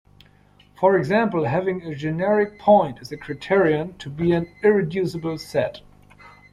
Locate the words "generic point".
1.93-2.99